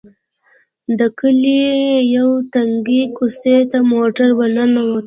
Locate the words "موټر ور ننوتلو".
3.91-4.99